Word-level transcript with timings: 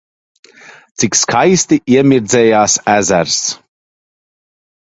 Cik 1.03 1.17
skaisti 1.19 1.79
iemirdzējās 1.97 2.79
ezers! 2.97 3.39